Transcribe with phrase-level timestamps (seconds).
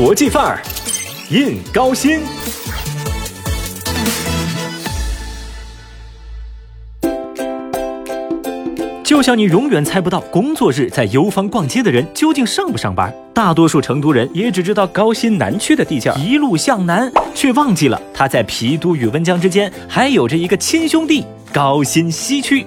[0.00, 0.62] 国际范儿，
[1.28, 2.20] 印高薪。
[9.02, 22.64] 就像你永远猜不到工作日在游坊逛街的人究竟上不上班，大多数成都人也只知道高新南区的地界，一路向南，却忘记了它在郫都与温江之间还有着一个亲兄弟高新西区。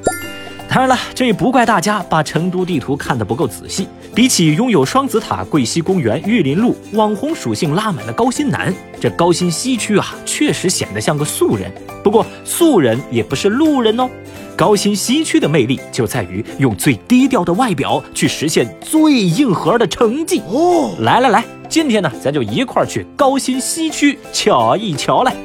[0.73, 3.89] 当然了，这也不怪大家把成都地图看得不够仔细。
[4.15, 11.69] 比起拥有双子塔、桂溪公园、玉林路网红属性拉满的高新南，这高新西区啊，确实显得像个素人。
[12.01, 14.09] 不过素人也不是路人哦。
[14.55, 20.95] 高新西区的魅力就在于用最低调的外表去实现最硬核的成绩哦！
[20.99, 25.35] 来来来，今天呢，咱就一块儿去高新西区瞧一瞧来。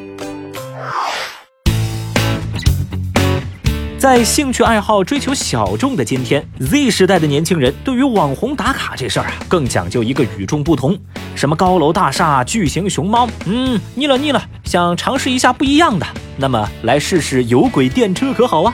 [4.07, 10.97] 在兴趣爱好追求小众的今天，Z 时代的年轻人对于网红打卡这事儿啊，更讲究一个与众不同。
[11.35, 18.73] 什么高楼大厦、巨型熊猫，嗯，腻了腻了，想尝试一下不一样的，那么来试试有轨电车可好啊？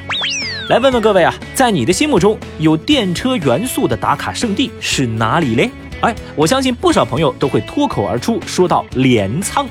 [0.69, 5.71] 来问问各位啊，在你的心目中有电车元素的打卡圣地是哪里嘞？
[6.03, 9.67] 哎，我相信不少朋友都会脱口而出说到镰仓。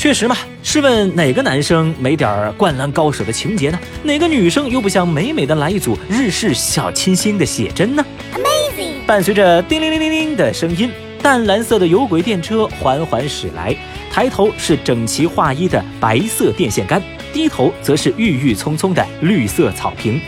[0.00, 3.78] 确实嘛，试问哪个男生没点灌篮高手的情节呢？
[4.02, 9.04] 哪个女生又不想美美的来一组日式小清新的写真呢？Amazing！
[9.06, 10.90] 伴随着叮铃铃铃铃的声音，
[11.22, 13.76] 淡蓝色的有轨电车缓缓驶来，
[14.10, 17.02] 抬头是整齐划一的白色电线杆。
[17.34, 20.18] 低头则是郁郁葱葱的绿色草坪，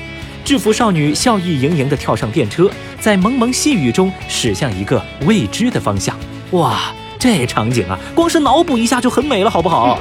[0.44, 2.70] 制服少女笑意盈盈地跳上电车，
[3.00, 6.14] 在蒙蒙细雨中驶向一个未知的方向。
[6.50, 9.96] 哇，这场景啊，光是脑补一下就很美了，好不好？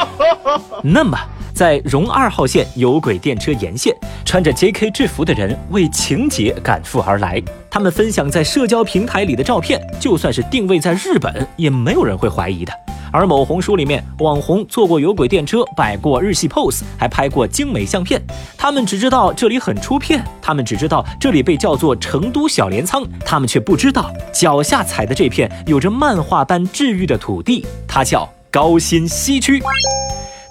[0.84, 1.18] 那么，
[1.54, 7.42] 在蓉二号线有轨电车沿线，穿着 JK 制服的人为情节赶赴而来。
[7.70, 12.72] 他们分享在社交平台里的照片，就算是定位在日本，也没有人会怀疑的。
[13.14, 18.20] 而某红书里面，网红坐过有轨电车，摆过日系 pose，还拍过精美相片。
[18.58, 29.62] 他们只知道这里很出片，他们只知道这里被叫做成都小镰仓，他们却不知道脚下踩的这片有着漫画般治愈的土地，它叫高新西区。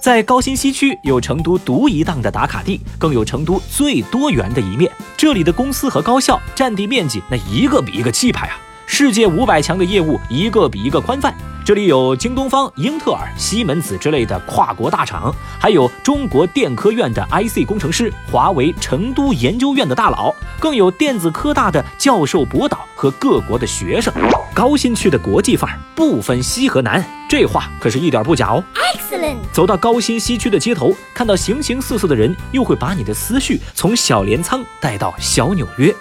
[0.01, 4.89] 在高新西区有成都独一档的打卡地，更有成都最多元的一面。
[5.17, 8.55] 这里的公司和高校占地面积那一个比一个气派啊！
[8.95, 11.33] 世界五百强的业务一个比一个宽泛。
[11.65, 24.13] 这里有京东方、英特尔、西门子之类的跨国大厂，还有中国电科院的 IC 工程师、华为成都研究院的大佬，更有电子科大的教授、博导和各国的学生。
[24.53, 28.63] 高新区的国际范儿不分西和南，这话可是一点不假哦。
[28.75, 29.37] Excellent。
[29.51, 35.91] 走到高新西区的街头，看到形形色色的人，又会把你的思绪从小镰仓带到小纽约。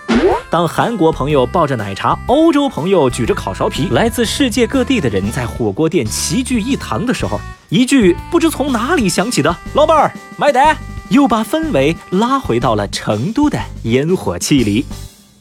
[0.52, 7.40] 当韩国朋友抱着奶茶，欧洲朋友举着烤苕皮，来自世界各地的人在火锅店齐聚一堂的时候，
[7.70, 10.76] 一句不知从哪里响起的“老板儿买单”，
[11.08, 14.84] 又把氛围拉回到了成都的烟火气里。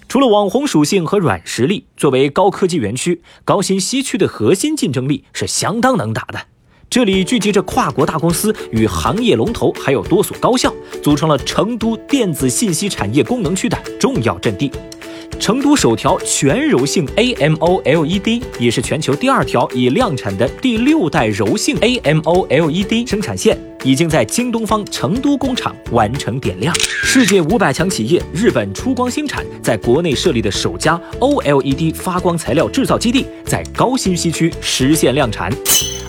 [0.07, 6.39] 除了网红属性和软实力，作为高科技园区，高新西区的核心竞争力是相当能打的。
[6.89, 10.73] 这里聚集着跨国大公司与行业龙头，还有多所高校，
[11.03, 14.71] 组成了成都电子信息产业功能区的重要阵地。
[15.41, 23.57] 成都首条全柔性 AMOLED，也是全球第二条已量产的第六代柔性 AMOLED 生产线。
[23.83, 35.51] 已经在京东方成都工厂完成点亮，世界五百强企业日本出光星产在国内设立的首家 OLED 发光材料制造基地在高新西区实现量产，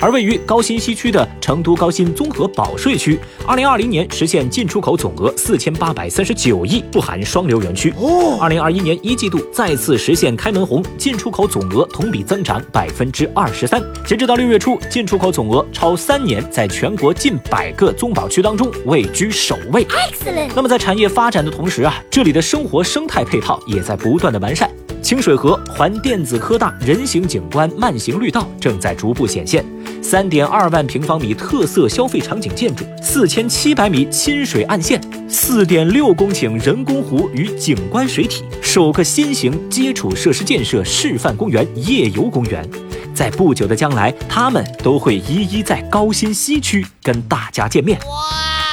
[0.03, 7.95] 而位于高新西区的成都高新综合保税区，二零二零年实现进出口总额四千八百三十九亿，不含双流园区。
[7.97, 17.73] 哦，二零二一年一季度再次实现开门红，进出口总额同比增长百分之二十三，截止到六月初，进出口总额超三年在全国近百。
[17.73, 19.87] 个综保区当中位居首位。
[19.87, 20.51] Excellent。
[20.55, 24.71] 那么在产业发展的同时啊，这里的生活生态配套也在不断的完善。
[25.03, 29.65] 清水河环电子科大人行景观慢行绿道正在逐步显现，
[30.01, 42.67] 三点二万平方米特色消费场景建筑，四千七百米亲水岸线，四点六公顷人工湖与景观水体，首个新型基础设施建设示范公园——夜游公园。
[43.13, 47.99] 在不久的将来，他们都会一一在高新西区跟大家见面。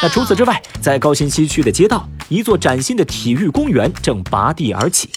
[0.02, 5.10] 那除此之外，在高新西区的街道，一座崭新的体育公园正拔地而起。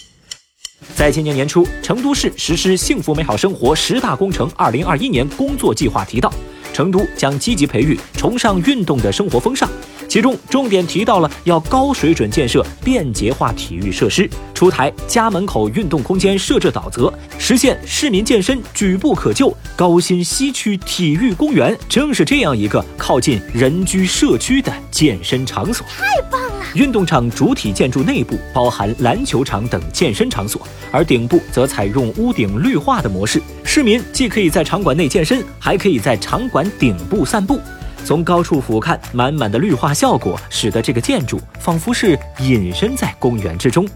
[0.95, 6.31] 在今年年初，成都市实施“幸福美好生活十大工程 ”2021 年工作计划提到，
[6.71, 9.69] 成都将积极培育崇尚运动的生活风尚。
[10.09, 19.55] 其中重点提到了要高水准建设便捷化体育设施，出台家门口运动空间设置导则，实现市民健身举步可就。
[19.75, 25.83] 高新西区体育公园正是这样一个靠近人居社区的健身场所。
[25.97, 26.42] 太棒！
[26.75, 37.59] 运动场主体建筑内部包含篮球场等健身场所，而顶部则采用屋顶绿化的模式，市民既可以在场馆内健身，还可以在场馆顶部散步。
[38.03, 43.87] 从高处俯瞰，满满的绿化效果，使得这个建筑仿佛是隐身在公园之中。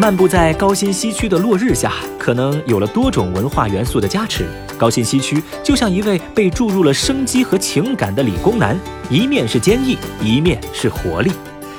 [0.00, 4.48] 漫步在高新西区的落日下，可能有了多种文化元素的加持。
[4.78, 8.74] 高新西区就像一位被注入了生机和情感的理工男，
[9.10, 11.30] 一面是坚毅，一面是活力。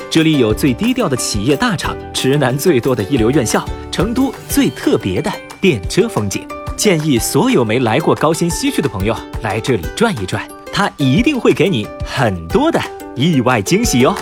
[0.07, 6.47] 这里有最低调的企业大厂，直男最多的一流院校，成都最特别的电车风景。
[6.77, 12.79] 建议所有没来过高新西区的朋友来这里转一转，它一定会给你很多的
[13.15, 14.15] 意外惊喜哦。